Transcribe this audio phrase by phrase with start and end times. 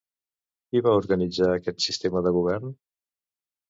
[0.69, 2.79] Qui va organitzar aquest sistema de govern?